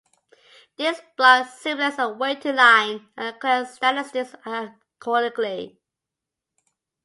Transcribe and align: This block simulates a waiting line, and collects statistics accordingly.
This 0.77 0.99
block 1.15 1.45
simulates 1.47 1.99
a 1.99 2.09
waiting 2.09 2.55
line, 2.55 3.07
and 3.15 3.39
collects 3.39 3.75
statistics 3.75 4.33
accordingly. 4.99 5.79